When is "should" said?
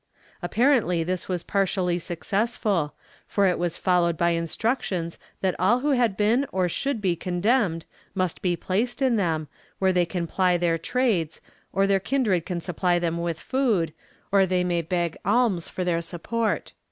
6.67-7.01